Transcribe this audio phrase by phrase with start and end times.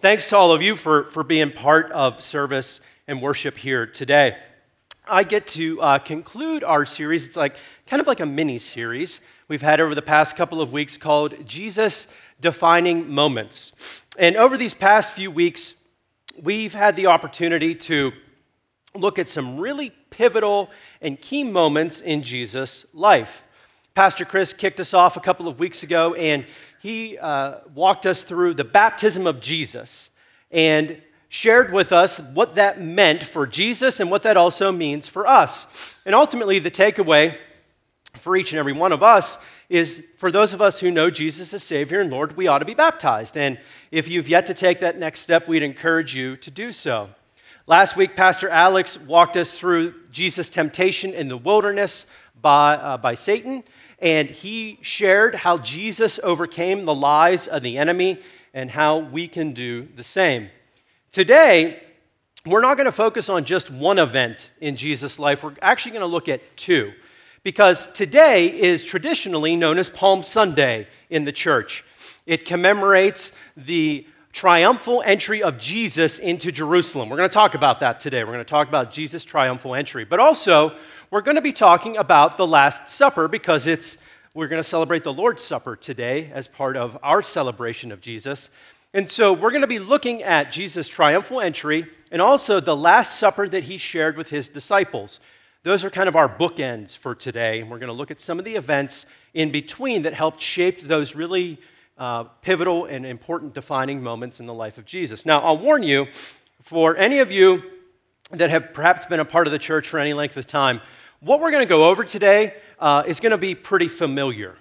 [0.00, 4.38] Thanks to all of you for, for being part of service and worship here today.
[5.08, 7.24] I get to uh, conclude our series.
[7.24, 7.56] It's like
[7.88, 11.44] kind of like a mini series we've had over the past couple of weeks called
[11.44, 12.06] Jesus
[12.40, 14.04] Defining Moments.
[14.16, 15.74] And over these past few weeks,
[16.40, 18.12] we've had the opportunity to
[18.94, 20.70] look at some really pivotal
[21.02, 23.42] and key moments in Jesus' life.
[23.96, 26.46] Pastor Chris kicked us off a couple of weeks ago, and
[26.80, 30.10] he uh, walked us through the baptism of Jesus
[30.50, 35.26] and shared with us what that meant for Jesus and what that also means for
[35.26, 35.96] us.
[36.06, 37.36] And ultimately, the takeaway
[38.14, 39.38] for each and every one of us
[39.68, 42.64] is for those of us who know Jesus as Savior and Lord, we ought to
[42.64, 43.36] be baptized.
[43.36, 43.58] And
[43.90, 47.10] if you've yet to take that next step, we'd encourage you to do so.
[47.66, 52.06] Last week, Pastor Alex walked us through Jesus' temptation in the wilderness
[52.40, 53.62] by, uh, by Satan
[53.98, 58.20] and he shared how Jesus overcame the lies of the enemy
[58.54, 60.50] and how we can do the same.
[61.10, 61.82] Today,
[62.46, 65.42] we're not going to focus on just one event in Jesus' life.
[65.42, 66.92] We're actually going to look at two.
[67.42, 71.84] Because today is traditionally known as Palm Sunday in the church.
[72.26, 77.08] It commemorates the triumphal entry of Jesus into Jerusalem.
[77.08, 78.22] We're going to talk about that today.
[78.22, 80.04] We're going to talk about Jesus' triumphal entry.
[80.04, 80.76] But also,
[81.10, 83.96] we're going to be talking about the Last Supper because it's
[84.34, 88.50] we're going to celebrate the Lord's Supper today as part of our celebration of Jesus.
[88.92, 93.18] And so we're going to be looking at Jesus' triumphal entry and also the Last
[93.18, 95.18] Supper that he shared with his disciples.
[95.62, 97.60] Those are kind of our bookends for today.
[97.60, 100.82] And we're going to look at some of the events in between that helped shape
[100.82, 101.58] those really
[101.96, 105.24] uh, pivotal and important defining moments in the life of Jesus.
[105.24, 106.08] Now, I'll warn you,
[106.62, 107.62] for any of you
[108.30, 110.82] that have perhaps been a part of the church for any length of time,
[111.20, 114.56] what we're going to go over today uh, is going to be pretty familiar.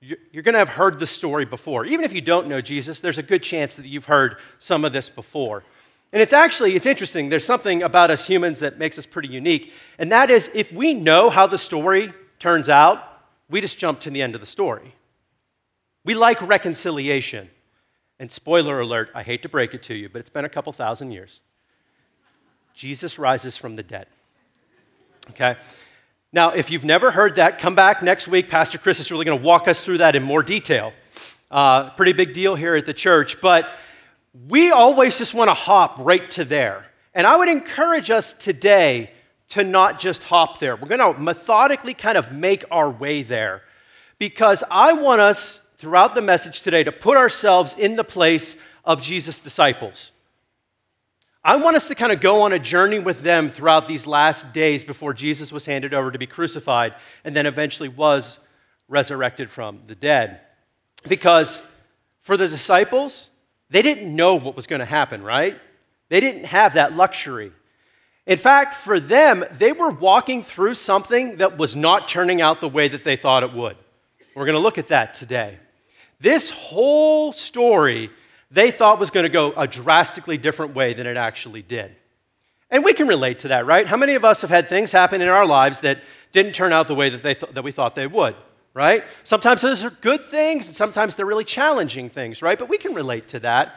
[0.00, 1.84] You're going to have heard the story before.
[1.84, 4.94] Even if you don't know Jesus, there's a good chance that you've heard some of
[4.94, 5.62] this before.
[6.12, 7.28] And it's actually, it's interesting.
[7.28, 9.72] There's something about us humans that makes us pretty unique.
[9.98, 13.04] And that is, if we know how the story turns out,
[13.50, 14.94] we just jump to the end of the story.
[16.04, 17.50] We like reconciliation.
[18.18, 20.72] And spoiler alert, I hate to break it to you, but it's been a couple
[20.72, 21.40] thousand years.
[22.74, 24.06] Jesus rises from the dead.
[25.30, 25.56] Okay?
[26.32, 28.48] Now, if you've never heard that, come back next week.
[28.48, 30.92] Pastor Chris is really going to walk us through that in more detail.
[31.50, 33.70] Uh, pretty big deal here at the church, but
[34.48, 36.86] we always just want to hop right to there.
[37.14, 39.10] And I would encourage us today
[39.48, 40.76] to not just hop there.
[40.76, 43.62] We're going to methodically kind of make our way there
[44.18, 49.02] because I want us throughout the message today to put ourselves in the place of
[49.02, 50.12] Jesus' disciples.
[51.42, 54.52] I want us to kind of go on a journey with them throughout these last
[54.52, 58.38] days before Jesus was handed over to be crucified and then eventually was
[58.88, 60.40] resurrected from the dead.
[61.08, 61.62] Because
[62.20, 63.30] for the disciples,
[63.70, 65.58] they didn't know what was going to happen, right?
[66.10, 67.52] They didn't have that luxury.
[68.26, 72.68] In fact, for them, they were walking through something that was not turning out the
[72.68, 73.76] way that they thought it would.
[74.34, 75.58] We're going to look at that today.
[76.20, 78.10] This whole story
[78.50, 81.94] they thought was going to go a drastically different way than it actually did.
[82.70, 83.86] And we can relate to that, right?
[83.86, 86.00] How many of us have had things happen in our lives that
[86.32, 88.36] didn't turn out the way that, they th- that we thought they would,
[88.74, 89.04] right?
[89.24, 92.58] Sometimes those are good things, and sometimes they're really challenging things, right?
[92.58, 93.76] But we can relate to that.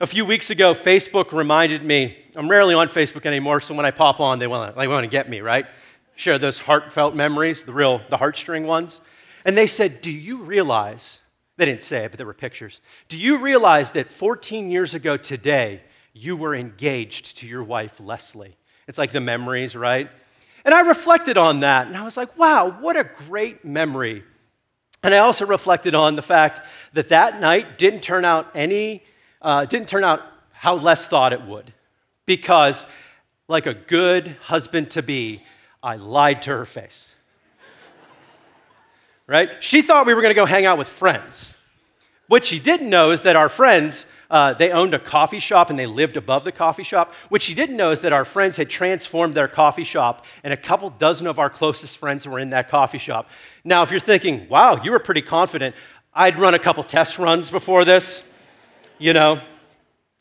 [0.00, 3.90] A few weeks ago, Facebook reminded me, I'm rarely on Facebook anymore, so when I
[3.90, 5.66] pop on, they want to, they want to get me, right?
[6.16, 9.02] Share those heartfelt memories, the real, the heartstring ones.
[9.44, 11.19] And they said, Do you realize
[11.60, 12.80] they didn't say it, but there were pictures.
[13.10, 15.82] Do you realize that 14 years ago today,
[16.14, 18.56] you were engaged to your wife, Leslie?
[18.88, 20.08] It's like the memories, right?
[20.64, 24.24] And I reflected on that, and I was like, wow, what a great memory.
[25.02, 26.62] And I also reflected on the fact
[26.94, 29.02] that that night didn't turn out any,
[29.42, 30.22] uh, didn't turn out
[30.52, 31.74] how Les thought it would.
[32.24, 32.86] Because,
[33.48, 35.42] like a good husband to be,
[35.82, 37.06] I lied to her face
[39.30, 39.48] right?
[39.60, 41.54] She thought we were going to go hang out with friends.
[42.26, 45.78] What she didn't know is that our friends, uh, they owned a coffee shop and
[45.78, 47.14] they lived above the coffee shop.
[47.28, 50.56] What she didn't know is that our friends had transformed their coffee shop, and a
[50.56, 53.30] couple dozen of our closest friends were in that coffee shop.
[53.62, 55.76] Now, if you're thinking, wow, you were pretty confident,
[56.12, 58.24] I'd run a couple test runs before this.
[58.98, 59.40] You know,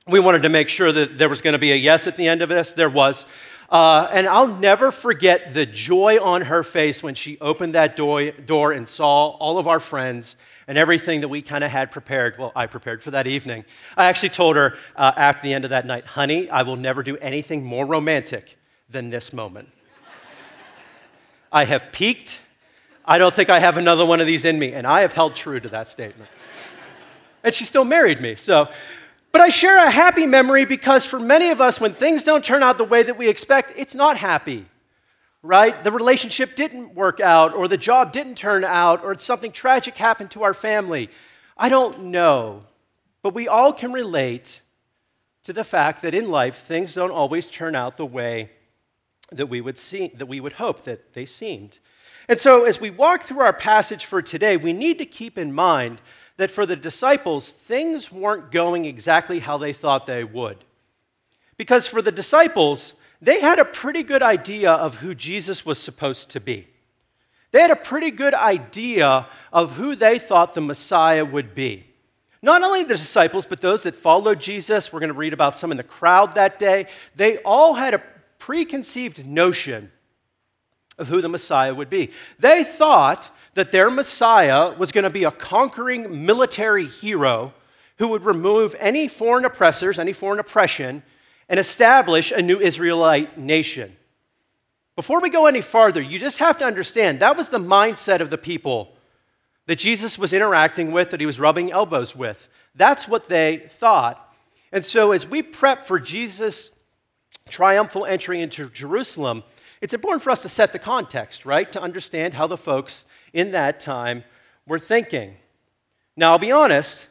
[0.08, 2.28] we wanted to make sure that there was going to be a yes at the
[2.28, 2.74] end of this.
[2.74, 3.26] There was.
[3.70, 8.32] Uh, and I'll never forget the joy on her face when she opened that door,
[8.32, 10.36] door and saw all of our friends
[10.68, 12.36] and everything that we kind of had prepared.
[12.40, 13.66] Well, I prepared for that evening.
[13.96, 17.04] I actually told her uh, at the end of that night, honey, I will never
[17.04, 18.58] do anything more romantic
[18.90, 19.70] than this moment.
[21.52, 22.40] I have peaked.
[23.06, 24.74] I don't think I have another one of these in me.
[24.74, 26.30] And I have held true to that statement.
[27.44, 28.36] And she still married me.
[28.36, 28.70] So
[29.32, 32.64] But I share a happy memory because for many of us, when things don't turn
[32.64, 34.66] out the way that we expect, it's not happy,
[35.44, 35.84] right?
[35.84, 40.32] The relationship didn't work out, or the job didn't turn out, or something tragic happened
[40.32, 41.10] to our family.
[41.58, 42.64] I don't know.
[43.22, 44.62] But we all can relate
[45.44, 48.52] to the fact that in life, things don't always turn out the way
[49.32, 51.78] that we would, see, that we would hope that they seemed.
[52.30, 55.52] And so, as we walk through our passage for today, we need to keep in
[55.52, 56.00] mind
[56.38, 60.64] that for the disciples, things weren't going exactly how they thought they would.
[61.58, 66.30] Because for the disciples, they had a pretty good idea of who Jesus was supposed
[66.30, 66.68] to be.
[67.50, 71.88] They had a pretty good idea of who they thought the Messiah would be.
[72.44, 75.72] Not only the disciples, but those that followed Jesus, we're going to read about some
[75.72, 76.86] in the crowd that day,
[77.16, 78.04] they all had a
[78.38, 79.92] preconceived notion
[81.00, 82.12] of who the Messiah would be.
[82.38, 87.54] They thought that their Messiah was going to be a conquering military hero
[87.98, 91.04] who would remove any foreign oppressors, any foreign oppression,
[91.48, 93.96] and establish a new Israelite nation.
[94.96, 98.30] Before we go any farther, you just have to understand that was the mindset of
[98.30, 98.96] the people
[99.66, 102.50] that Jesus was interacting with, that he was rubbing elbows with.
[102.76, 104.34] That's what they thought.
[104.72, 106.70] And so, as we prep for Jesus'
[107.50, 109.44] triumphal entry into Jerusalem,
[109.82, 111.72] it's important for us to set the context, right?
[111.72, 114.24] To understand how the folks in that time
[114.68, 115.36] were thinking.
[116.16, 117.08] Now, I'll be honest,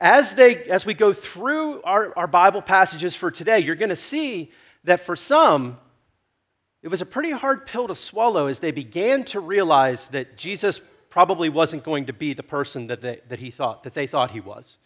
[0.00, 3.96] as, they, as we go through our, our Bible passages for today, you're going to
[3.96, 4.50] see
[4.84, 5.78] that for some,
[6.82, 10.82] it was a pretty hard pill to swallow as they began to realize that Jesus
[11.08, 14.32] probably wasn't going to be the person that they, that he thought, that they thought
[14.32, 14.76] he was.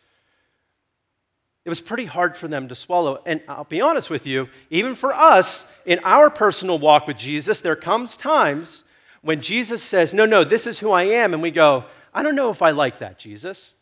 [1.65, 3.23] It was pretty hard for them to swallow.
[3.27, 7.61] And I'll be honest with you, even for us in our personal walk with Jesus,
[7.61, 8.85] there comes times
[9.23, 11.35] when Jesus says, No, no, this is who I am.
[11.35, 11.85] And we go,
[12.15, 13.75] I don't know if I like that, Jesus.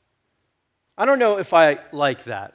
[0.99, 2.55] I don't know if I like that.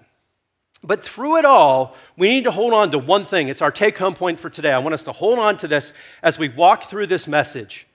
[0.84, 3.50] But through it all, we need to hold on to one thing.
[3.50, 4.72] It's our take home point for today.
[4.72, 7.88] I want us to hold on to this as we walk through this message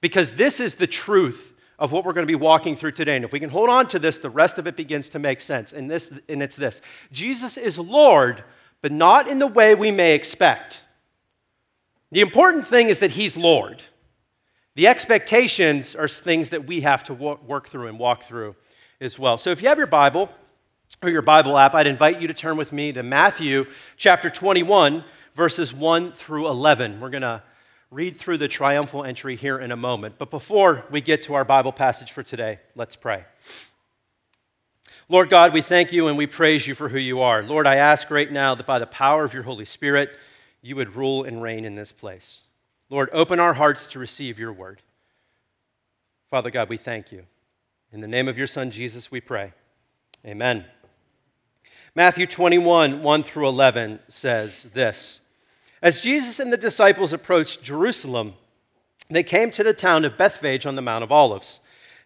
[0.00, 1.51] because this is the truth
[1.82, 3.16] of what we're going to be walking through today.
[3.16, 5.40] And if we can hold on to this, the rest of it begins to make
[5.40, 5.72] sense.
[5.72, 6.80] And, this, and it's this
[7.10, 8.44] Jesus is Lord,
[8.82, 10.84] but not in the way we may expect.
[12.12, 13.82] The important thing is that He's Lord.
[14.76, 18.54] The expectations are things that we have to work through and walk through
[19.00, 19.36] as well.
[19.36, 20.30] So if you have your Bible
[21.02, 25.02] or your Bible app, I'd invite you to turn with me to Matthew chapter 21,
[25.34, 27.00] verses 1 through 11.
[27.00, 27.42] We're going to
[27.92, 30.14] read through the triumphal entry here in a moment.
[30.18, 33.24] But before we get to our Bible passage for today, let's pray.
[35.10, 37.42] Lord God, we thank you and we praise you for who you are.
[37.42, 40.16] Lord, I ask right now that by the power of your Holy Spirit,
[40.62, 42.40] you would rule and reign in this place.
[42.88, 44.80] Lord, open our hearts to receive your word.
[46.30, 47.24] Father God, we thank you.
[47.92, 49.52] In the name of your Son, Jesus, we pray.
[50.24, 50.64] Amen.
[51.94, 55.21] Matthew 21, 1 through 11 says this
[55.82, 58.34] As Jesus and the disciples approached Jerusalem,
[59.10, 61.58] they came to the town of Bethphage on the Mount of Olives.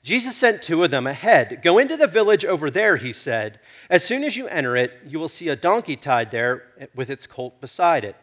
[0.02, 1.60] Jesus sent two of them ahead.
[1.62, 3.60] Go into the village over there, he said.
[3.90, 6.62] As soon as you enter it, you will see a donkey tied there
[6.94, 8.16] with its colt beside it.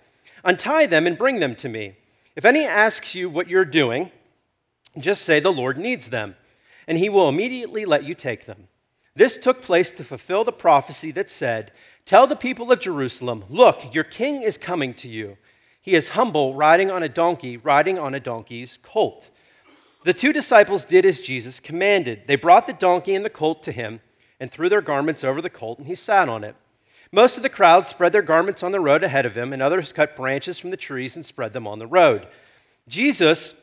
[0.44, 1.98] Untie them and bring them to me.
[2.36, 4.12] If any asks you what you're doing,
[4.98, 6.36] just say the Lord needs them,
[6.88, 8.70] and he will immediately let you take them.
[9.16, 11.72] This took place to fulfill the prophecy that said,
[12.06, 15.38] Tell the people of Jerusalem, look, your king is coming to you.
[15.84, 19.30] He is humble, riding on a donkey, riding on a donkey's colt.
[20.06, 22.22] The two disciples did as Jesus commanded.
[22.26, 24.00] They brought the donkey and the colt to him
[24.40, 26.56] and threw their garments over the colt, and he sat on it.
[27.12, 29.92] Most of the crowd spread their garments on the road ahead of him, and others
[29.92, 32.28] cut branches from the trees and spread them on the road.
[32.88, 33.54] Jesus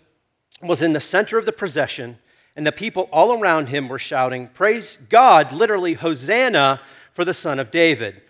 [0.63, 2.19] was in the center of the procession,
[2.55, 6.83] and the people all around him were shouting, Praise God, literally, Hosanna
[7.15, 8.21] for the Son of David.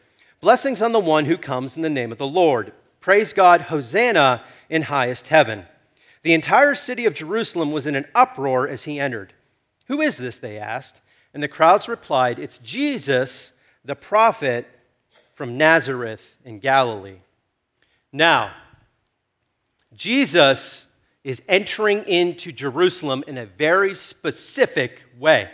[0.41, 2.73] Blessings on the one who comes in the name of the Lord.
[3.01, 5.65] Praise God, Hosanna in highest heaven.
[6.23, 9.33] The entire city of Jerusalem was in an uproar as he entered.
[9.87, 10.37] Who is this?
[10.39, 11.01] They asked.
[11.33, 13.53] And the crowds replied, It's Jesus,
[13.85, 14.69] the prophet
[15.35, 17.21] from Nazareth in Galilee.
[18.13, 18.53] Now,
[19.95, 20.87] Jesus
[21.25, 25.51] is entering into Jerusalem in a very specific way.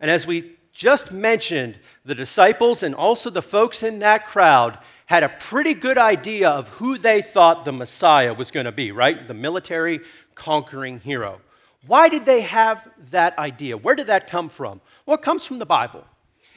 [0.00, 5.22] And as we just mentioned, the disciples and also the folks in that crowd had
[5.22, 9.28] a pretty good idea of who they thought the Messiah was going to be, right?
[9.28, 10.00] The military
[10.34, 11.40] conquering hero.
[11.86, 13.76] Why did they have that idea?
[13.76, 14.80] Where did that come from?
[15.04, 16.04] Well, it comes from the Bible.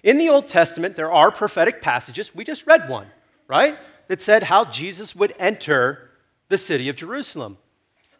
[0.02, 2.34] In the Old Testament, there are prophetic passages.
[2.34, 3.08] We just read one,
[3.48, 3.78] right?
[4.08, 6.10] That said how Jesus would enter
[6.48, 7.58] the city of Jerusalem.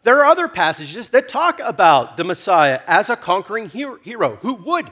[0.02, 4.90] There are other passages that talk about the Messiah as a conquering hero who would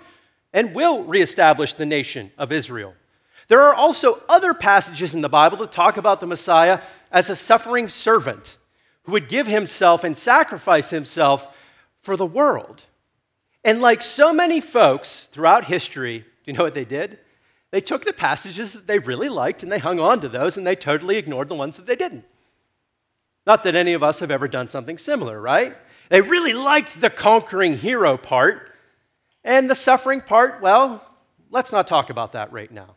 [0.55, 2.95] and will reestablish the nation of Israel.
[3.49, 6.81] There are also other passages in the Bible that talk about the Messiah
[7.13, 8.59] as a suffering servant
[9.05, 11.47] who would give himself and sacrifice himself
[12.03, 12.85] for the world.
[13.65, 17.19] And like so many folks throughout history, do you know what they did?
[17.71, 20.67] They took the passages that they really liked and they hung on to those and
[20.67, 22.25] they totally ignored the ones that they didn't.
[23.47, 25.77] Not that any of us have ever done something similar, right?
[26.09, 28.73] They really liked the conquering hero part,
[29.45, 31.05] and the suffering part, well,
[31.51, 32.96] let's not talk about that right now.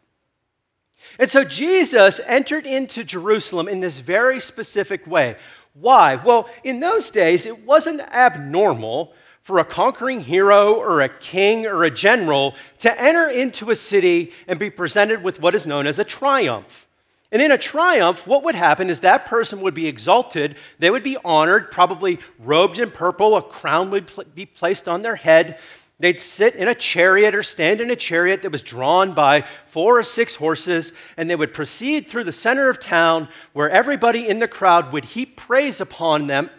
[1.18, 5.36] And so Jesus entered into Jerusalem in this very specific way.
[5.74, 6.16] Why?
[6.16, 11.84] Well, in those days, it wasn't abnormal for a conquering hero or a king or
[11.84, 16.00] a general to enter into a city and be presented with what is known as
[16.00, 16.88] a triumph.
[17.32, 21.04] And in a triumph, what would happen is that person would be exalted, they would
[21.04, 25.60] be honored, probably robed in purple, a crown would pl- be placed on their head.
[26.00, 30.00] They'd sit in a chariot or stand in a chariot that was drawn by four
[30.00, 34.40] or six horses, and they would proceed through the center of town where everybody in
[34.40, 36.50] the crowd would heap praise upon them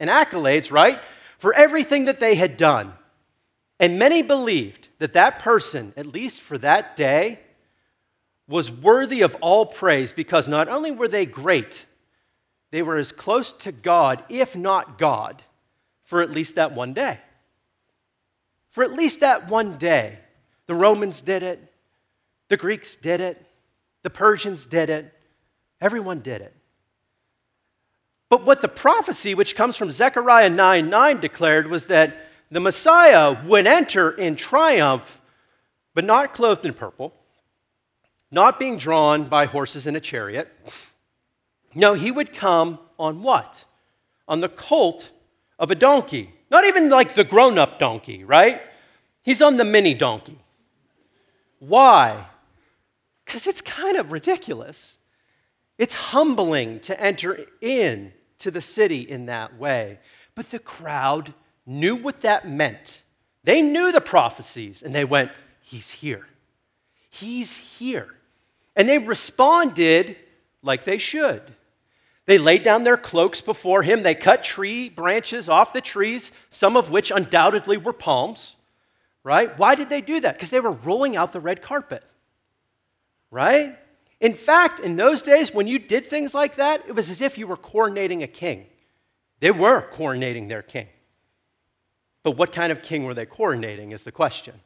[0.00, 1.00] and accolades, right,
[1.38, 2.92] for everything that they had done.
[3.78, 7.38] And many believed that that person, at least for that day,
[8.48, 11.86] was worthy of all praise because not only were they great,
[12.72, 15.42] they were as close to God, if not God,
[16.02, 17.20] for at least that one day.
[18.72, 20.18] For at least that one day,
[20.66, 21.72] the Romans did it,
[22.48, 23.44] the Greeks did it,
[24.02, 25.12] the Persians did it,
[25.80, 26.54] everyone did it.
[28.28, 32.16] But what the prophecy, which comes from Zechariah 9 9, declared was that
[32.50, 35.20] the Messiah would enter in triumph,
[35.94, 37.14] but not clothed in purple,
[38.30, 40.50] not being drawn by horses in a chariot.
[41.74, 43.64] No, he would come on what?
[44.26, 45.10] On the colt
[45.58, 46.32] of a donkey.
[46.52, 48.60] Not even like the grown up donkey, right?
[49.22, 50.38] He's on the mini donkey.
[51.58, 52.26] Why?
[53.24, 54.98] Because it's kind of ridiculous.
[55.78, 59.98] It's humbling to enter in to the city in that way.
[60.34, 61.32] But the crowd
[61.64, 63.00] knew what that meant.
[63.44, 65.30] They knew the prophecies and they went,
[65.62, 66.26] He's here.
[67.08, 68.08] He's here.
[68.76, 70.16] And they responded
[70.62, 71.42] like they should.
[72.26, 74.02] They laid down their cloaks before him.
[74.02, 78.56] They cut tree branches off the trees, some of which undoubtedly were palms,
[79.24, 79.56] right?
[79.58, 80.34] Why did they do that?
[80.34, 82.04] Because they were rolling out the red carpet,
[83.30, 83.76] right?
[84.20, 87.36] In fact, in those days, when you did things like that, it was as if
[87.36, 88.66] you were coronating a king.
[89.40, 90.86] They were coronating their king.
[92.22, 94.60] But what kind of king were they coronating is the question.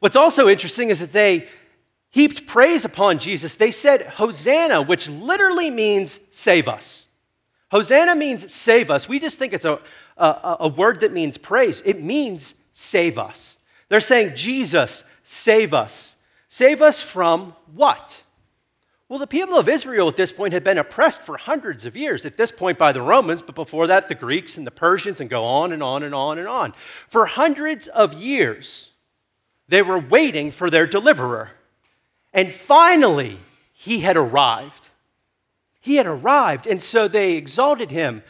[0.00, 1.48] What's also interesting is that they
[2.14, 7.06] heaped praise upon Jesus, they said, Hosanna, which literally means save us.
[7.72, 9.08] Hosanna means save us.
[9.08, 9.80] We just think it's a,
[10.16, 11.82] a, a, word that means praise.
[11.84, 13.56] It means save us.
[13.88, 16.14] They're saying, Jesus, save us.
[16.48, 18.22] Save us from what?
[19.08, 22.24] Well, the people of Israel at this point had been oppressed for hundreds of years,
[22.24, 25.28] at this point by the Romans, but before that, the Greeks and the Persians, and
[25.28, 26.74] go on and on and on and on.
[27.08, 28.90] For hundreds of years,
[29.66, 31.50] they were waiting for their deliverer.
[32.34, 33.38] And finally,
[33.72, 34.88] he had arrived.
[35.80, 36.66] He had arrived.
[36.66, 38.22] And so they exalted him,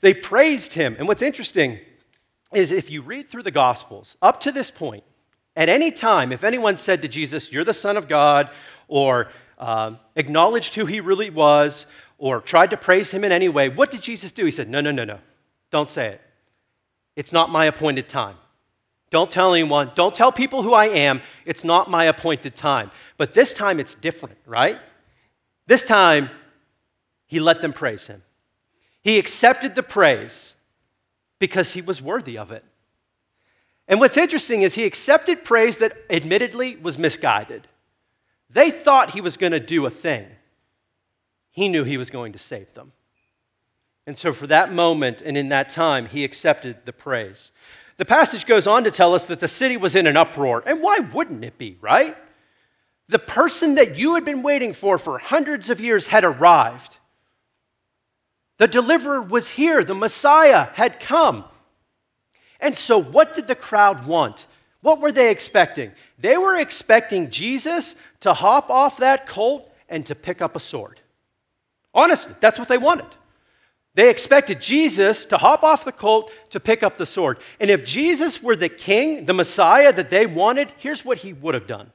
[0.00, 0.96] they praised him.
[0.98, 1.78] And what's interesting
[2.52, 5.04] is if you read through the Gospels, up to this point,
[5.54, 8.50] at any time, if anyone said to Jesus, You're the Son of God,
[8.88, 11.86] or uh, acknowledged who he really was,
[12.18, 14.44] or tried to praise him in any way, what did Jesus do?
[14.44, 15.18] He said, No, no, no, no.
[15.70, 16.20] Don't say it.
[17.14, 18.36] It's not my appointed time.
[19.10, 19.90] Don't tell anyone.
[19.94, 21.20] Don't tell people who I am.
[21.44, 22.90] It's not my appointed time.
[23.16, 24.78] But this time it's different, right?
[25.66, 26.30] This time,
[27.26, 28.22] he let them praise him.
[29.02, 30.54] He accepted the praise
[31.38, 32.64] because he was worthy of it.
[33.88, 37.66] And what's interesting is he accepted praise that admittedly was misguided.
[38.48, 40.26] They thought he was going to do a thing,
[41.50, 42.92] he knew he was going to save them.
[44.06, 47.52] And so, for that moment and in that time, he accepted the praise.
[48.00, 50.62] The passage goes on to tell us that the city was in an uproar.
[50.64, 52.16] And why wouldn't it be, right?
[53.08, 56.96] The person that you had been waiting for for hundreds of years had arrived.
[58.56, 61.44] The deliverer was here, the Messiah had come.
[62.58, 64.46] And so, what did the crowd want?
[64.80, 65.92] What were they expecting?
[66.18, 71.00] They were expecting Jesus to hop off that colt and to pick up a sword.
[71.92, 73.14] Honestly, that's what they wanted.
[73.94, 77.38] They expected Jesus to hop off the colt to pick up the sword.
[77.58, 81.54] And if Jesus were the king, the Messiah that they wanted, here's what he would
[81.54, 81.92] have done.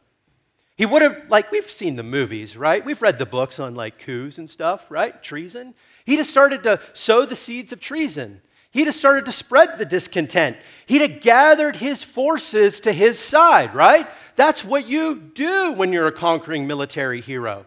[0.77, 2.83] He would have, like, we've seen the movies, right?
[2.83, 5.23] We've read the books on, like, coups and stuff, right?
[5.23, 5.73] Treason.
[6.05, 8.41] He'd have started to sow the seeds of treason.
[8.75, 10.57] he'd have started to spread the discontent.
[10.85, 14.07] He'd have gathered his forces to his side, right?
[14.35, 17.65] That's what you do when you're a conquering military hero.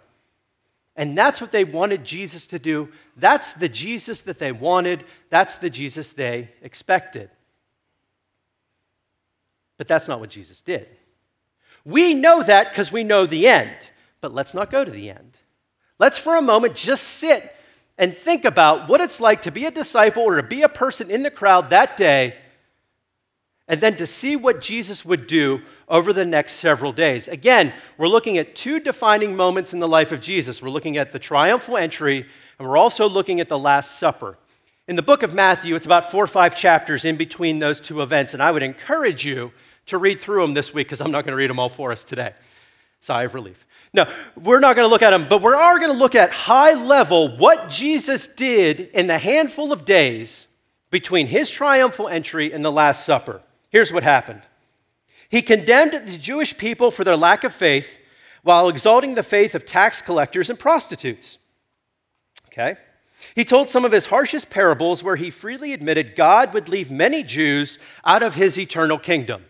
[0.98, 2.88] And that's what they wanted Jesus to do.
[3.16, 5.04] That's the Jesus that they wanted.
[5.30, 7.30] That's the Jesus they expected.
[9.76, 10.88] But that's not what Jesus did.
[11.84, 13.70] We know that because we know the end.
[14.20, 15.38] But let's not go to the end.
[16.00, 17.54] Let's for a moment just sit
[17.96, 21.12] and think about what it's like to be a disciple or to be a person
[21.12, 22.36] in the crowd that day,
[23.68, 27.28] and then to see what Jesus would do over the next several days.
[27.28, 30.62] Again, we're looking at two defining moments in the life of Jesus.
[30.62, 32.26] We're looking at the triumphal entry,
[32.58, 34.38] and we're also looking at the Last Supper.
[34.88, 38.00] In the book of Matthew, it's about four or five chapters in between those two
[38.00, 39.52] events, and I would encourage you
[39.86, 41.92] to read through them this week because I'm not going to read them all for
[41.92, 42.32] us today.
[43.00, 43.66] Sigh of relief.
[43.92, 46.30] No, we're not going to look at them, but we are going to look at
[46.30, 50.46] high level what Jesus did in the handful of days
[50.90, 53.42] between his triumphal entry and the Last Supper.
[53.70, 54.42] Here's what happened
[55.28, 57.98] He condemned the Jewish people for their lack of faith
[58.42, 61.38] while exalting the faith of tax collectors and prostitutes.
[62.46, 62.76] Okay?
[63.34, 67.22] He told some of his harshest parables where he freely admitted God would leave many
[67.22, 69.44] Jews out of his eternal kingdom.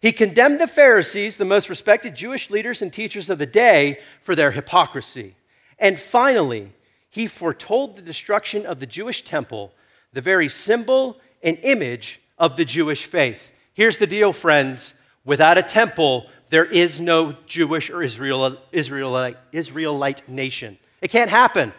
[0.00, 4.34] He condemned the Pharisees, the most respected Jewish leaders and teachers of the day, for
[4.34, 5.36] their hypocrisy.
[5.78, 6.72] And finally,
[7.08, 9.72] he foretold the destruction of the Jewish temple,
[10.12, 13.52] the very symbol and image of the Jewish faith.
[13.74, 14.94] Here's the deal, friends
[15.24, 20.78] without a temple, there is no Jewish or Israel, Israelite, Israelite nation.
[21.00, 21.72] It can't happen.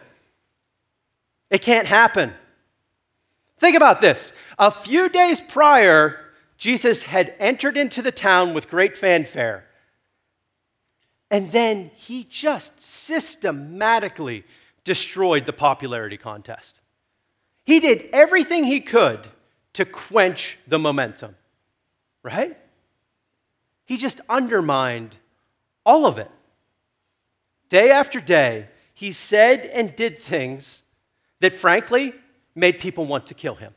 [1.50, 2.32] It can't happen.
[3.58, 4.32] Think about this.
[4.58, 6.18] A few days prior,
[6.56, 9.66] Jesus had entered into the town with great fanfare.
[11.30, 14.44] And then he just systematically
[14.84, 16.78] destroyed the popularity contest.
[17.64, 19.28] He did everything he could
[19.74, 21.36] to quench the momentum,
[22.22, 22.56] right?
[23.84, 25.16] He just undermined
[25.84, 26.30] all of it.
[27.68, 30.82] Day after day, he said and did things
[31.40, 32.14] that frankly
[32.54, 33.74] made people want to kill him.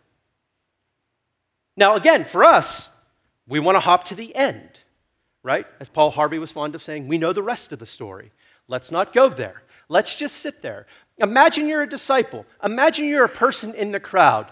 [1.78, 2.90] Now, again, for us,
[3.48, 4.70] we want to hop to the end,
[5.44, 5.66] right?
[5.80, 8.32] As Paul Harvey was fond of saying, we know the rest of the story.
[8.68, 9.64] Let's not go there.
[9.88, 10.88] Let's just sit there.
[11.18, 12.46] Imagine you're a disciple.
[12.64, 14.52] Imagine you're a person in the crowd.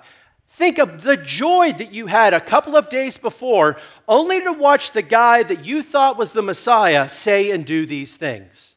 [0.55, 3.75] Think of the joy that you had a couple of days before,
[4.07, 8.15] only to watch the guy that you thought was the Messiah say and do these
[8.15, 8.75] things.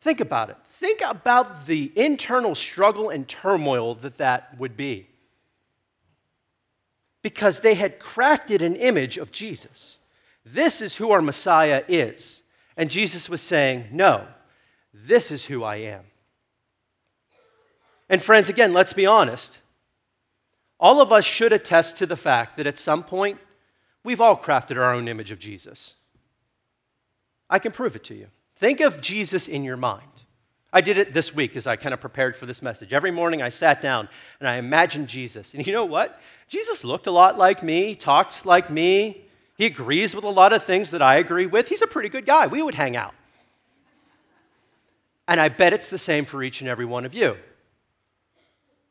[0.00, 0.56] Think about it.
[0.70, 5.08] Think about the internal struggle and turmoil that that would be
[7.20, 9.98] because they had crafted an image of Jesus.
[10.46, 12.42] This is who our Messiah is.
[12.74, 14.26] And Jesus was saying, No,
[14.94, 16.04] this is who I am.
[18.08, 19.58] And friends, again, let's be honest.
[20.80, 23.38] All of us should attest to the fact that at some point,
[24.04, 25.94] we've all crafted our own image of Jesus.
[27.50, 28.28] I can prove it to you.
[28.56, 30.24] Think of Jesus in your mind.
[30.72, 32.92] I did it this week as I kind of prepared for this message.
[32.92, 35.54] Every morning I sat down and I imagined Jesus.
[35.54, 36.20] And you know what?
[36.46, 39.24] Jesus looked a lot like me, talked like me.
[39.56, 41.68] He agrees with a lot of things that I agree with.
[41.68, 42.46] He's a pretty good guy.
[42.46, 43.14] We would hang out.
[45.26, 47.36] And I bet it's the same for each and every one of you.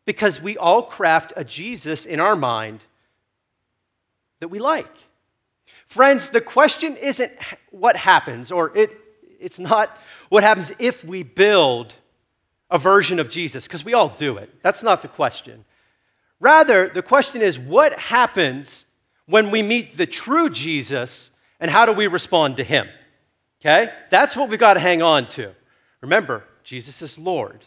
[0.08, 2.80] Because we all craft a Jesus in our mind
[4.40, 4.88] that we like.
[5.86, 7.34] Friends, the question isn't
[7.72, 8.90] what happens, or it,
[9.38, 11.96] it's not what happens if we build
[12.72, 14.50] a version of Jesus, because we all do it.
[14.64, 15.66] That's not the question.
[16.40, 18.86] Rather, the question is what happens
[19.26, 22.88] when we meet the true Jesus and how do we respond to him?
[23.60, 23.92] Okay?
[24.10, 25.54] That's what we've got to hang on to.
[26.00, 27.66] Remember, Jesus is Lord,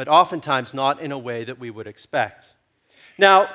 [0.00, 2.54] but oftentimes not in a way that we would expect.
[3.18, 3.50] Now,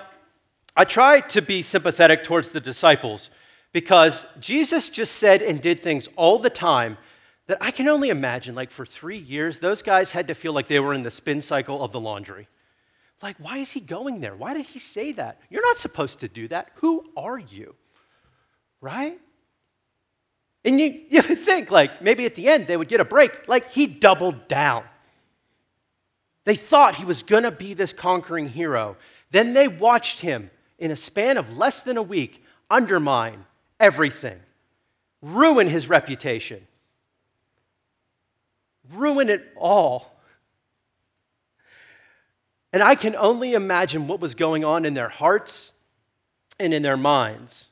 [0.77, 3.31] I try to be sympathetic towards the disciples
[3.71, 6.99] because Jesus just said and did things all the time
[7.47, 10.67] that I can only imagine, like for three years, those guys had to feel like
[10.67, 12.47] they were in the spin cycle of the laundry.
[13.23, 14.35] Like, why is he going there?
[14.35, 15.41] Why did he say that?
[15.49, 16.69] You're not supposed to do that.
[16.75, 17.73] Who are you?
[18.81, 19.19] Right?
[20.63, 23.47] And you, you would think, like, maybe at the end they would get a break.
[23.47, 24.83] Like, he doubled down.
[26.45, 28.95] They thought he was going to be this conquering hero.
[29.31, 33.45] Then they watched him in a span of less than a week undermine
[33.79, 34.39] everything,
[35.21, 36.65] ruin his reputation,
[38.93, 40.17] ruin it all.
[42.71, 45.71] And I can only imagine what was going on in their hearts
[46.59, 47.67] and in their minds.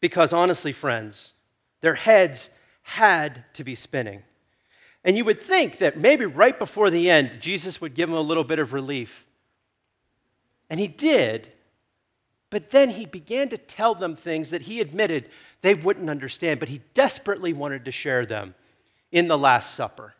[0.00, 1.32] Because honestly, friends,
[1.80, 2.50] their heads
[2.82, 4.22] had to be spinning.
[5.04, 8.20] And you would think that maybe right before the end, Jesus would give him a
[8.20, 9.26] little bit of relief.
[10.68, 11.48] And he did.
[12.50, 15.28] But then he began to tell them things that he admitted
[15.62, 18.54] they wouldn't understand, but he desperately wanted to share them
[19.12, 20.14] in the Last Supper.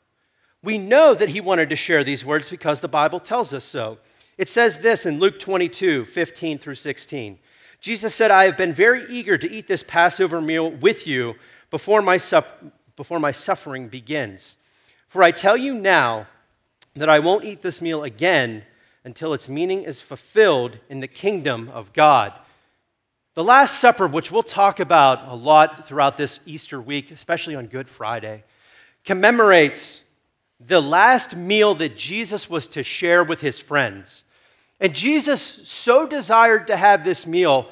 [0.63, 3.99] We know that he wanted to share these words because the Bible tells us so.
[4.37, 7.39] It says this in Luke 22 15 through 16.
[7.81, 11.35] Jesus said, I have been very eager to eat this Passover meal with you
[11.71, 12.21] before my,
[12.97, 14.57] before my suffering begins.
[15.11, 16.29] For I tell you now
[16.95, 18.63] that I won't eat this meal again
[19.03, 22.33] until its meaning is fulfilled in the kingdom of God.
[23.35, 27.67] The Last Supper, which we'll talk about a lot throughout this Easter week, especially on
[27.67, 28.45] Good Friday,
[29.05, 30.03] commemorates
[30.61, 34.23] the last meal that Jesus was to share with his friends.
[34.79, 37.69] And Jesus so desired to have this meal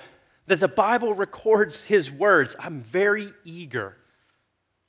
[0.48, 3.94] that the Bible records his words I'm very eager.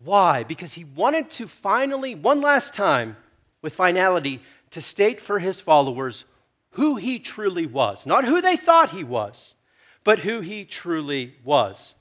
[0.03, 0.43] Why?
[0.43, 3.17] Because he wanted to finally, one last time,
[3.61, 6.25] with finality, to state for his followers
[6.71, 8.05] who he truly was.
[8.05, 9.55] Not who they thought he was,
[10.03, 11.95] but who he truly was.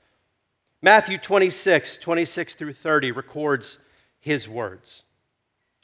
[0.81, 3.79] Matthew 26, 26 through 30 records
[4.21, 5.03] his words.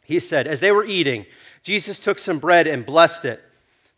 [0.05, 1.27] He said, As they were eating,
[1.62, 3.42] Jesus took some bread and blessed it.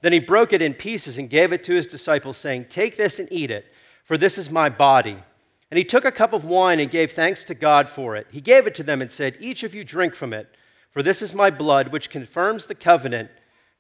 [0.01, 3.19] Then he broke it in pieces and gave it to his disciples, saying, Take this
[3.19, 3.67] and eat it,
[4.05, 5.19] for this is my body.
[5.71, 8.29] And he took a cup of wine and gave thanks to God for it.
[8.31, 10.55] He gave it to them and said, Each of you drink from it,
[10.91, 13.31] for this is my blood, which confirms the covenant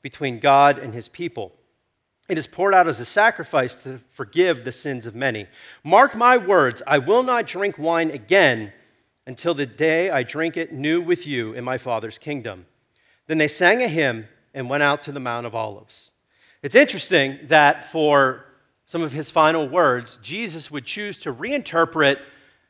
[0.02, 1.52] between God and his people.
[2.28, 5.46] It is poured out as a sacrifice to forgive the sins of many.
[5.84, 8.72] Mark my words, I will not drink wine again
[9.26, 12.66] until the day I drink it new with you in my Father's kingdom.
[13.28, 16.10] Then they sang a hymn and went out to the Mount of Olives.
[16.62, 18.45] It's interesting that for
[18.86, 22.20] some of his final words, Jesus would choose to reinterpret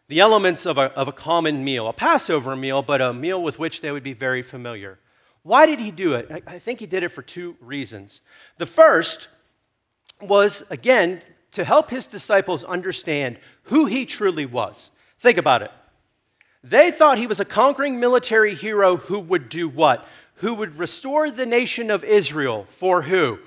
[0.09, 3.59] the elements of a, of a common meal, a Passover meal, but a meal with
[3.59, 4.99] which they would be very familiar.
[5.43, 6.43] Why did he do it?
[6.47, 8.21] I think he did it for two reasons.
[8.59, 9.29] The first
[10.21, 14.91] was, again, to help his disciples understand who he truly was.
[15.19, 15.71] Think about it.
[16.65, 20.07] They thought he was a conquering military hero who would do what?
[20.37, 23.39] Who would restore the nation of Israel for who?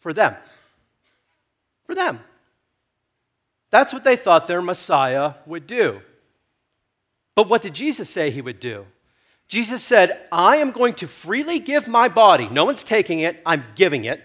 [0.00, 0.34] For them.
[1.86, 2.20] For them.
[3.70, 6.00] That's what they thought their Messiah would do.
[7.34, 8.86] But what did Jesus say he would do?
[9.48, 12.48] Jesus said, I am going to freely give my body.
[12.48, 14.22] No one's taking it, I'm giving it.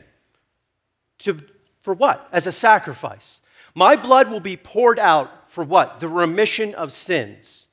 [1.19, 1.39] To,
[1.81, 2.27] for what?
[2.31, 3.41] As a sacrifice.
[3.75, 5.99] My blood will be poured out for what?
[5.99, 7.67] The remission of sins.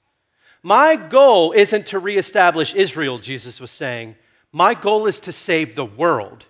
[0.63, 4.17] My goal isn't to reestablish Israel, Jesus was saying.
[4.53, 6.45] My goal is to save the world,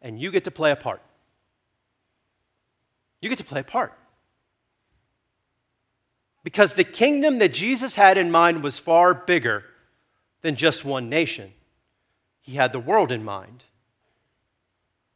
[0.00, 1.02] and you get to play a part.
[3.22, 3.96] You get to play a part.
[6.44, 9.64] Because the kingdom that Jesus had in mind was far bigger
[10.42, 11.52] than just one nation,
[12.40, 13.64] he had the world in mind.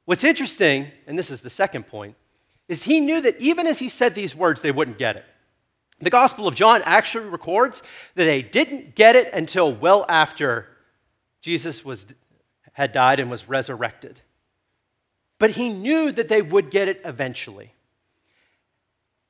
[0.04, 2.14] What's interesting, and this is the second point,
[2.68, 5.24] is he knew that even as he said these words, they wouldn't get it.
[5.98, 7.82] The Gospel of John actually records
[8.14, 10.68] that they didn't get it until well after
[11.40, 12.06] Jesus was,
[12.72, 14.20] had died and was resurrected.
[15.38, 17.72] But he knew that they would get it eventually.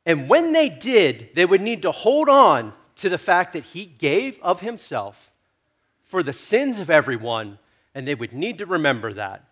[0.07, 3.85] And when they did, they would need to hold on to the fact that he
[3.85, 5.33] gave of himself
[6.05, 7.59] for the sins of everyone,
[7.93, 9.45] and they would need to remember that.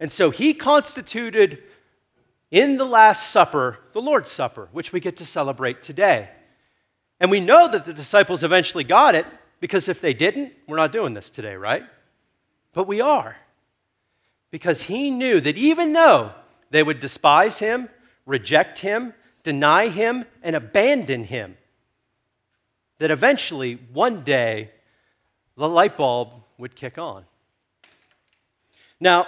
[0.00, 1.62] And so he constituted
[2.50, 6.30] in the Last Supper the Lord's Supper, which we get to celebrate today.
[7.20, 9.26] And we know that the disciples eventually got it
[9.60, 11.84] because if they didn't, we're not doing this today, right?
[12.72, 13.36] But we are.
[14.50, 16.32] Because he knew that even though
[16.70, 17.88] they would despise him,
[18.24, 19.12] reject him,
[19.48, 21.56] deny him, and abandon him,
[22.98, 24.70] that eventually, one day,
[25.56, 27.24] the light bulb would kick on.
[29.00, 29.26] Now,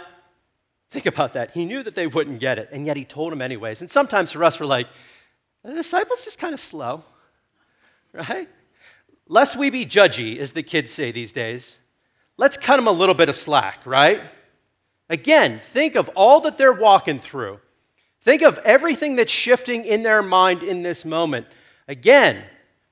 [0.91, 1.53] think about that.
[1.53, 3.81] He knew that they wouldn't get it, and yet he told them anyways.
[3.81, 4.89] And sometimes for us, we're like,
[5.65, 7.03] the disciples just kind of slow
[8.13, 8.49] right?
[9.27, 11.79] Lest we be judgy, as the kids say these days,
[12.37, 14.21] let's cut them a little bit of slack, right?
[15.09, 17.61] Again, think of all that they're walking through.
[18.23, 21.47] Think of everything that's shifting in their mind in this moment.
[21.89, 22.45] Again,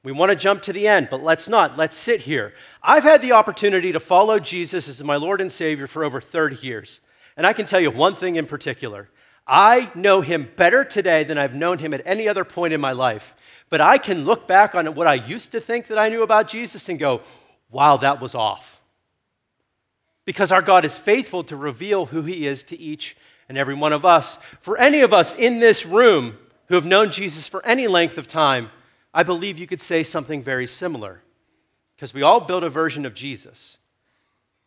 [0.02, 1.76] we want to jump to the end, but let's not.
[1.76, 2.54] Let's sit here.
[2.82, 6.56] I've had the opportunity to follow Jesus as my Lord and Savior for over 30
[6.66, 7.00] years.
[7.36, 9.08] And I can tell you one thing in particular
[9.50, 12.92] I know him better today than I've known him at any other point in my
[12.92, 13.34] life.
[13.70, 16.48] But I can look back on what I used to think that I knew about
[16.48, 17.22] Jesus and go,
[17.70, 18.82] wow, that was off.
[20.26, 23.16] Because our God is faithful to reveal who he is to each
[23.48, 24.38] and every one of us.
[24.60, 28.28] For any of us in this room who have known Jesus for any length of
[28.28, 28.70] time,
[29.14, 31.22] I believe you could say something very similar.
[31.96, 33.78] Because we all build a version of Jesus.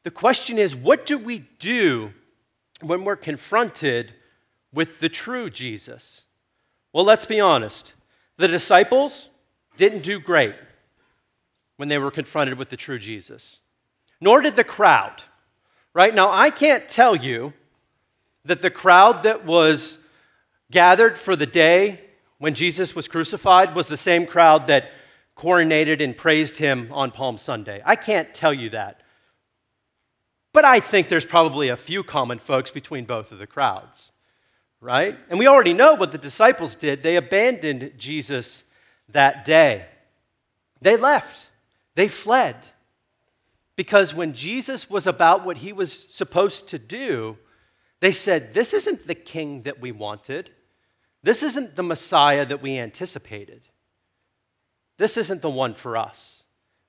[0.04, 2.12] The question is, what do we do
[2.82, 4.14] when we're confronted
[4.74, 6.24] with the true Jesus?
[6.92, 7.94] Well, let's be honest.
[8.38, 9.30] The disciples
[9.78, 10.56] didn't do great
[11.78, 13.60] when they were confronted with the true Jesus,
[14.20, 15.24] nor did the crowd.
[15.94, 17.54] Right now, I can't tell you
[18.46, 19.98] that the crowd that was
[20.72, 22.00] gathered for the day
[22.38, 24.92] when Jesus was crucified was the same crowd that
[25.38, 27.82] coronated and praised him on Palm Sunday.
[27.86, 29.02] I can't tell you that.
[30.54, 34.12] But I think there's probably a few common folks between both of the crowds,
[34.82, 35.18] right?
[35.30, 37.02] And we already know what the disciples did.
[37.02, 38.64] They abandoned Jesus
[39.10, 39.86] that day.
[40.82, 41.50] They left,
[41.96, 42.58] they fled.
[43.76, 47.38] Because when Jesus was about what he was supposed to do,
[48.02, 50.50] they said, This isn't the king that we wanted.
[51.24, 53.62] This isn't the Messiah that we anticipated.
[54.98, 56.44] This isn't the one for us.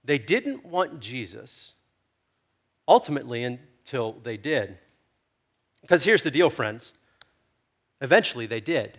[0.04, 1.74] They didn't want Jesus,
[2.88, 4.78] ultimately, until they did.
[5.82, 6.92] Because here's the deal, friends.
[8.00, 8.98] Eventually, they did.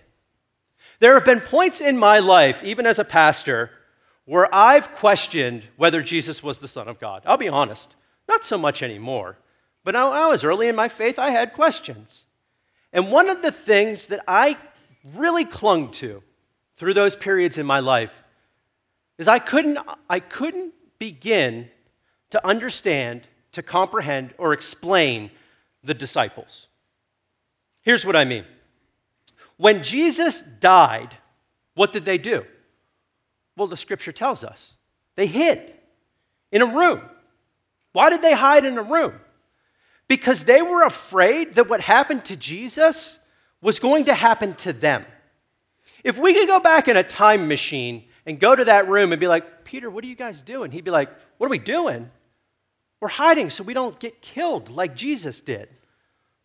[0.99, 3.71] There have been points in my life, even as a pastor,
[4.25, 7.23] where I've questioned whether Jesus was the Son of God.
[7.25, 7.95] I'll be honest,
[8.27, 9.37] not so much anymore.
[9.83, 12.23] But I was early in my faith, I had questions.
[12.91, 14.57] And one of the things that I
[15.15, 16.23] really clung to
[16.77, 18.23] through those periods in my life
[19.17, 21.69] is I couldn't, I couldn't begin
[22.29, 25.31] to understand, to comprehend, or explain
[25.83, 26.67] the disciples.
[27.81, 28.45] Here's what I mean.
[29.57, 31.17] When Jesus died,
[31.75, 32.45] what did they do?
[33.55, 34.73] Well, the scripture tells us
[35.15, 35.73] they hid
[36.51, 37.01] in a room.
[37.91, 39.13] Why did they hide in a room?
[40.07, 43.17] Because they were afraid that what happened to Jesus
[43.61, 45.05] was going to happen to them.
[46.03, 49.19] If we could go back in a time machine and go to that room and
[49.19, 50.71] be like, Peter, what are you guys doing?
[50.71, 52.11] He'd be like, What are we doing?
[52.99, 55.69] We're hiding so we don't get killed like Jesus did.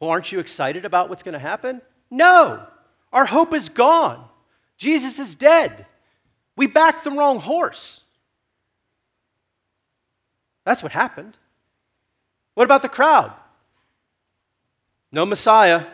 [0.00, 1.82] Well, aren't you excited about what's going to happen?
[2.10, 2.66] No,
[3.12, 4.24] our hope is gone.
[4.76, 5.86] Jesus is dead.
[6.56, 8.02] We backed the wrong horse.
[10.64, 11.36] That's what happened.
[12.54, 13.32] What about the crowd?
[15.10, 15.84] No Messiah,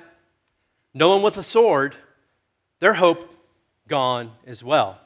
[0.93, 1.95] no one with a sword.
[2.81, 3.31] Their hope
[3.89, 4.99] gone as well.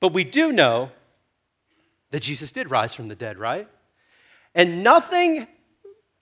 [0.00, 0.90] But we do know
[2.10, 3.68] that Jesus did rise from the dead, right?
[4.54, 5.46] And nothing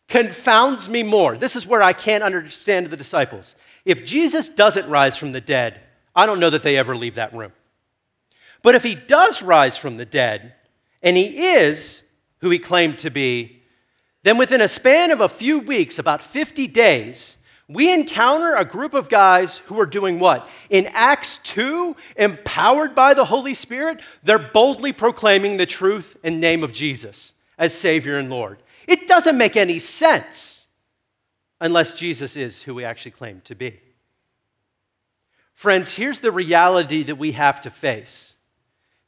[0.08, 1.36] confounds me more.
[1.36, 3.54] This is where I can't understand the disciples.
[3.84, 5.80] If Jesus doesn't rise from the dead,
[6.14, 7.52] I don't know that they ever leave that room.
[8.62, 10.54] But if he does rise from the dead,
[11.02, 12.02] and he is
[12.38, 13.62] who he claimed to be,
[14.26, 17.36] then within a span of a few weeks, about 50 days,
[17.68, 20.48] we encounter a group of guys who are doing what?
[20.68, 26.64] In Acts 2, empowered by the Holy Spirit, they're boldly proclaiming the truth and name
[26.64, 28.58] of Jesus as Savior and Lord.
[28.88, 30.66] It doesn't make any sense
[31.60, 33.78] unless Jesus is who we actually claim to be.
[35.54, 38.34] Friends, here's the reality that we have to face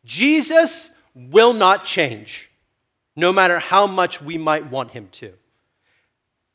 [0.05, 2.48] Jesus will not change,
[3.19, 5.33] no matter how much we might want him to.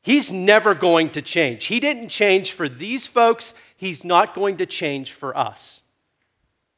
[0.02, 1.65] He's never going to change.
[1.65, 5.82] He didn't change for these folks, He's not going to change for us.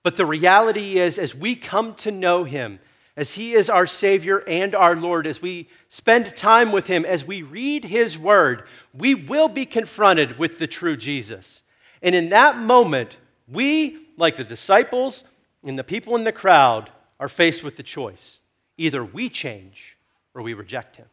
[0.02, 2.80] But the reality is, as we come to know Him,
[3.15, 7.24] as He is our Savior and our Lord, as we spend time with Him, as
[7.24, 11.62] we read His Word, we will be confronted with the true Jesus.
[12.02, 13.17] And in that moment,
[13.48, 15.26] we, like the disciples
[15.63, 18.39] and the people in the crowd, are faced with the choice
[18.78, 19.98] either we change
[20.34, 21.08] or we reject Him.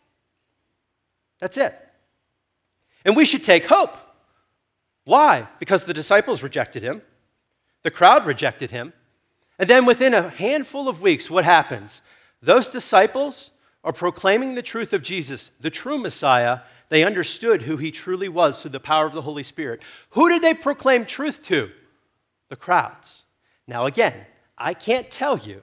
[1.38, 1.76] That's it.
[3.04, 3.96] And we should take hope.
[5.04, 5.48] Why?
[5.58, 7.02] Because the disciples rejected him,
[7.82, 8.92] the crowd rejected him.
[9.58, 12.00] And then within a handful of weeks, what happens?
[12.40, 13.50] Those disciples
[13.84, 16.60] are proclaiming the truth of Jesus, the true Messiah.
[16.88, 19.82] They understood who he truly was through the power of the Holy Spirit.
[20.10, 21.70] Who did they proclaim truth to?
[22.48, 23.24] The crowds.
[23.66, 25.62] Now, again, I can't tell you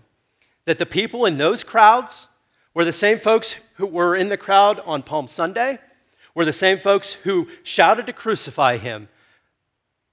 [0.70, 2.28] that the people in those crowds
[2.76, 5.80] were the same folks who were in the crowd on Palm Sunday
[6.36, 9.10] were the same folks who shouted to crucify him,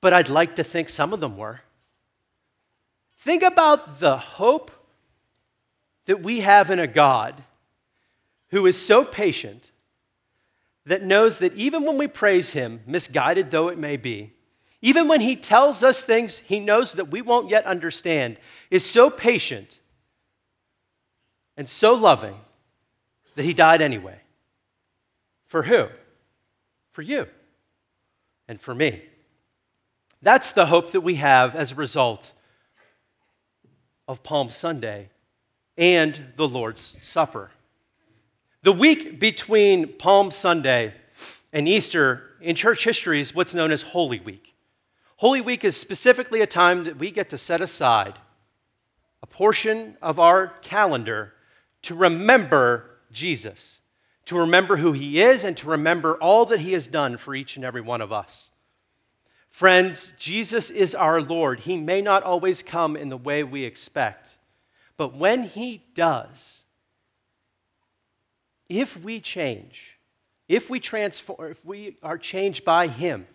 [0.00, 1.60] but I'd like to think some of them were.
[3.18, 4.70] Think about the hope
[6.06, 7.44] that we have in a God
[8.48, 9.70] who is so patient
[10.86, 14.32] that knows that even when we praise him, misguided though it may be,
[14.80, 18.38] even when he tells us things he knows that we won't yet understand,
[18.70, 19.80] is so patient
[21.56, 22.36] and so loving
[23.34, 24.20] that he died anyway.
[25.46, 25.88] For who?
[26.96, 27.26] for you
[28.48, 29.02] and for me.
[30.22, 32.32] That's the hope that we have as a result
[34.08, 35.10] of Palm Sunday
[35.76, 37.50] and the Lord's Supper.
[38.62, 40.94] The week between Palm Sunday
[41.52, 44.54] and Easter in church history is what's known as Holy Week.
[45.16, 48.14] Holy Week is specifically a time that we get to set aside
[49.22, 51.34] a portion of our calendar
[51.86, 53.80] to remember Jesus,
[54.24, 57.54] to remember who he is, and to remember all that he has done for each
[57.54, 58.50] and every one of us.
[59.50, 61.60] Friends, Jesus is our Lord.
[61.60, 64.36] He may not always come in the way we expect,
[64.96, 66.62] but when he does,
[68.68, 69.96] if we change,
[70.48, 73.28] if we transform, if we are changed by him,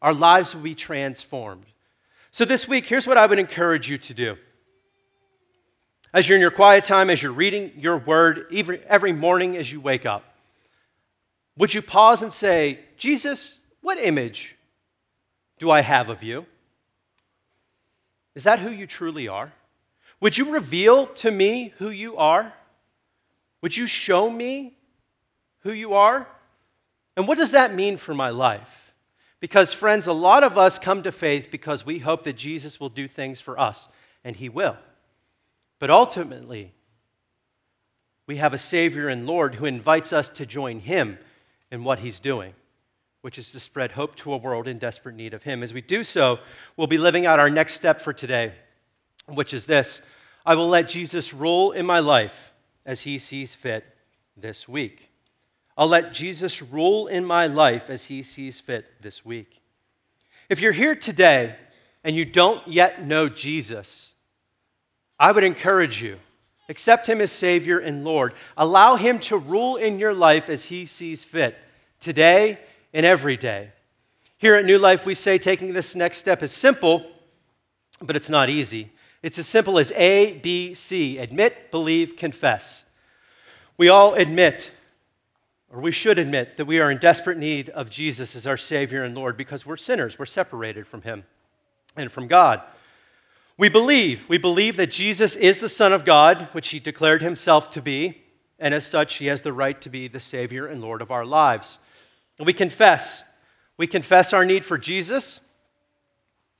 [0.00, 1.66] our lives will be transformed.
[2.30, 4.36] So this week, here's what I would encourage you to do.
[6.12, 9.70] As you're in your quiet time, as you're reading your word, every, every morning as
[9.70, 10.24] you wake up,
[11.56, 14.56] would you pause and say, Jesus, what image
[15.58, 16.46] do I have of you?
[18.34, 19.52] Is that who you truly are?
[20.20, 22.52] Would you reveal to me who you are?
[23.62, 24.74] Would you show me
[25.60, 26.26] who you are?
[27.16, 28.94] And what does that mean for my life?
[29.40, 32.88] Because, friends, a lot of us come to faith because we hope that Jesus will
[32.88, 33.88] do things for us,
[34.24, 34.76] and He will.
[35.80, 36.72] But ultimately,
[38.28, 41.18] we have a Savior and Lord who invites us to join Him
[41.72, 42.54] in what He's doing
[43.22, 45.62] which is to spread hope to a world in desperate need of Him.
[45.62, 46.38] As we do so,
[46.76, 48.52] we'll be living out our next step for today,
[49.26, 50.02] which is this
[50.44, 52.52] I will let Jesus rule in my life
[52.86, 53.84] as He sees fit
[54.36, 55.10] this week.
[55.76, 59.62] I'll let Jesus rule in my life as He sees fit this week.
[60.48, 61.56] If you're here today
[62.02, 64.12] and you don't yet know Jesus,
[65.20, 66.18] I would encourage you.
[66.70, 68.32] Accept him as Savior and Lord.
[68.56, 71.58] Allow him to rule in your life as he sees fit
[72.00, 72.58] today
[72.94, 73.72] and every day.
[74.38, 77.04] Here at New Life, we say taking this next step is simple,
[78.00, 78.90] but it's not easy.
[79.22, 82.84] It's as simple as A, B, C admit, believe, confess.
[83.76, 84.70] We all admit,
[85.70, 89.04] or we should admit, that we are in desperate need of Jesus as our Savior
[89.04, 90.18] and Lord because we're sinners.
[90.18, 91.24] We're separated from Him
[91.96, 92.62] and from God.
[93.60, 94.26] We believe.
[94.26, 98.22] We believe that Jesus is the Son of God, which He declared Himself to be,
[98.58, 101.26] and as such, He has the right to be the Savior and Lord of our
[101.26, 101.78] lives.
[102.38, 103.22] And we confess.
[103.76, 105.40] We confess our need for Jesus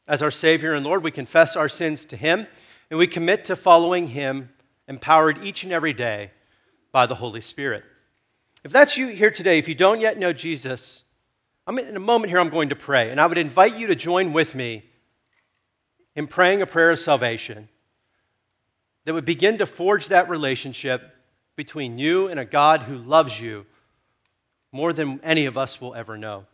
[0.09, 1.03] as our Savior and Lord.
[1.03, 2.47] We confess our sins to Him,
[2.91, 4.51] and we commit to following Him,
[4.87, 6.33] empowered each and every day
[6.93, 7.83] by the Holy Spirit.
[8.63, 11.05] If that's you here today, if you don't yet know Jesus,
[11.67, 13.95] I'm in a moment here I'm going to pray, and I would invite you to
[13.95, 14.85] join with me
[16.17, 17.69] in praying a prayer of salvation
[19.05, 21.15] that would begin to forge that relationship
[21.57, 23.67] between you and a God who loves you
[24.73, 26.47] more than any of us will ever know.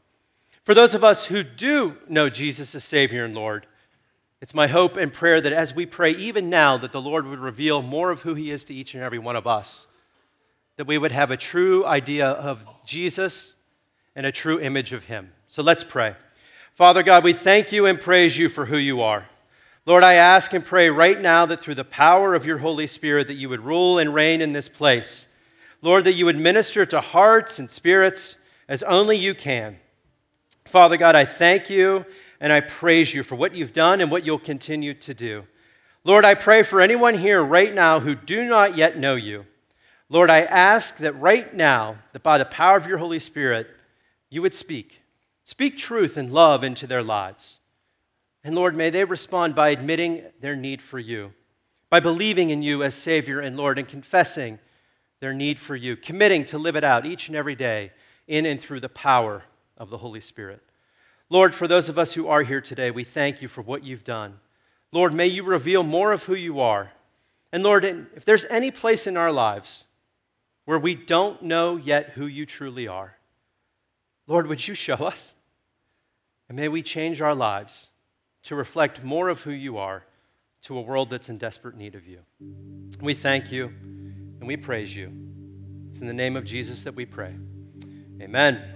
[0.65, 3.67] For those of us who do know Jesus as Savior and Lord,
[4.41, 7.39] it's my hope and prayer that as we pray, even now, that the Lord would
[7.39, 9.87] reveal more of who He is to each and every one of us.
[10.77, 13.55] That we would have a true idea of Jesus
[14.15, 15.33] and a true image of Him.
[15.47, 16.17] So let's pray.
[16.75, 19.27] Father God, we thank you and praise you for who you are.
[19.87, 23.29] Lord, I ask and pray right now that through the power of your Holy Spirit,
[23.29, 25.27] that you would rule and reign in this place
[25.83, 29.79] Lord, that you would minister to hearts and spirits as only you can.
[30.65, 32.05] Father God, I thank you
[32.41, 35.45] and I praise you for what you've done and what you'll continue to do.
[36.03, 39.47] Lord, I pray for anyone here right now who do not yet know you.
[40.09, 43.69] Lord, I ask that right now, that by the power of your Holy Spirit,
[44.31, 45.03] you would speak.
[45.45, 47.59] Speak truth and love into their lives.
[48.47, 51.33] And Lord, may they respond by admitting their need for you,
[51.91, 54.61] by believing in you as Savior and Lord, and confessing
[55.19, 57.91] their need for you, committing to live it out each and every day
[58.29, 59.43] in and through the power
[59.77, 60.63] of the Holy Spirit.
[61.29, 64.05] Lord, for those of us who are here today, we thank you for what you've
[64.05, 64.39] done.
[64.93, 66.93] Lord, may you reveal more of who you are.
[67.53, 69.83] And Lord, if there's any place in our lives
[70.67, 73.17] where we don't know yet who you truly are,
[74.29, 75.35] Lord, would you show us?
[76.49, 77.89] And may we change our lives
[78.47, 80.05] to reflect more of who you are
[80.63, 82.21] to a world that's in desperate need of you.
[83.01, 85.13] We thank you and we praise you.
[85.91, 87.35] It's in the name of Jesus that we pray.
[88.21, 88.76] Amen.